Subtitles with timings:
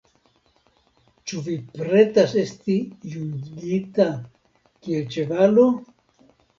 [1.31, 2.79] Ĉu vi pretas esti
[3.15, 5.73] jungita kiel ĉevalo?